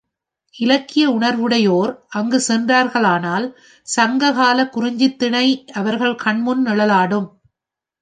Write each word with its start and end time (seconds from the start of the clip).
இலக்கிய 0.55 1.09
உணர்வுடையோர் 1.09 1.91
அங்குச் 2.09 2.45
சென்றார்களானால், 2.47 3.47
சங்க 3.87 4.31
காலக் 4.31 4.73
குறிஞ்சித்திணை 4.75 5.45
அவர்கள் 5.71 6.15
கண்முன் 6.15 6.65
நிழலாடும். 6.65 7.29